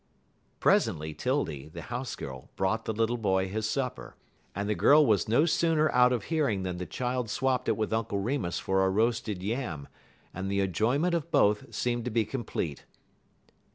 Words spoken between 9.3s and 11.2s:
yam, and the enjoyment